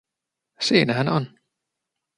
Siinä 0.59 0.93
hän 0.93 1.07
on. 1.09 1.39